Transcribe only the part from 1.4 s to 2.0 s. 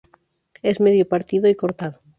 y cortado.